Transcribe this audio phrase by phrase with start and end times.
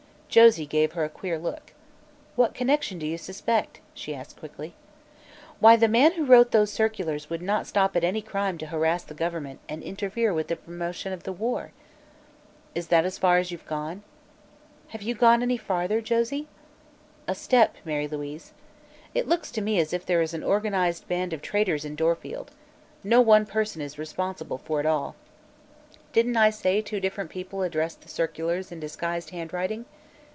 [0.31, 1.73] Josie gave her a queer look.
[2.37, 4.75] "What connection do you suspect?" she asked quickly.
[5.59, 9.03] "Why, the man who wrote those circulars would not stop at any crime to harass
[9.03, 11.73] the government and interfere with the promotion of the war."
[12.73, 14.03] "Is that as far as you've gone?"
[14.95, 16.47] "Have you gone any farther, Josie?"
[17.27, 18.53] "A step, Mary Louise.
[19.13, 22.51] It looks to me as if there is an organized band of traitors in Dorfield.
[23.03, 25.17] No one person is responsible for it all.
[26.13, 29.83] Didn't I say two different people addressed the circulars in disguised handwriting?